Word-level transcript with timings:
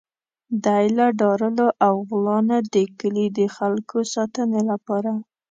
دی 0.65 0.85
له 0.97 1.05
داړلو 1.21 1.67
او 1.85 1.93
غلا 2.07 2.37
نه 2.49 2.57
د 2.73 2.75
کلي 2.99 3.25
د 3.37 3.39
خلکو 3.55 3.97
ساتنې 4.13 4.61
لپاره. 4.71 5.11